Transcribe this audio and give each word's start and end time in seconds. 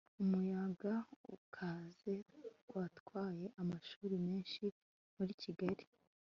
umuyaga 0.23 0.93
ukaze 1.35 2.13
watwaye 2.75 3.45
amashuri 3.61 4.15
menshi 4.27 4.63
muri 5.15 5.33
kigali 5.43 5.85